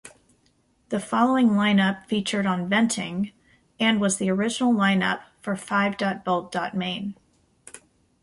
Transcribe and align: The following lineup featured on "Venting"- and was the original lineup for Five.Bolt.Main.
The 0.89 0.99
following 0.99 1.49
lineup 1.49 2.07
featured 2.07 2.47
on 2.47 2.67
"Venting"- 2.67 3.33
and 3.79 4.01
was 4.01 4.17
the 4.17 4.31
original 4.31 4.73
lineup 4.73 5.21
for 5.43 5.55
Five.Bolt.Main. 5.55 7.15